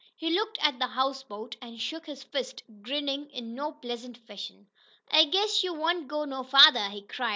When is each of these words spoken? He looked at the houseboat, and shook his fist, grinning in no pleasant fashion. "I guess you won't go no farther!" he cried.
He 0.15 0.31
looked 0.33 0.57
at 0.63 0.79
the 0.79 0.87
houseboat, 0.87 1.57
and 1.61 1.79
shook 1.79 2.07
his 2.07 2.23
fist, 2.23 2.63
grinning 2.81 3.29
in 3.29 3.53
no 3.53 3.71
pleasant 3.73 4.17
fashion. 4.17 4.65
"I 5.11 5.25
guess 5.25 5.63
you 5.63 5.75
won't 5.75 6.07
go 6.07 6.25
no 6.25 6.41
farther!" 6.41 6.89
he 6.89 7.03
cried. 7.03 7.29